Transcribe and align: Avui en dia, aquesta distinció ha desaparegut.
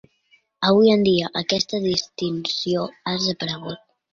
Avui 0.69 0.89
en 0.93 1.03
dia, 1.07 1.27
aquesta 1.43 1.81
distinció 1.85 2.89
ha 3.05 3.17
desaparegut. 3.21 3.87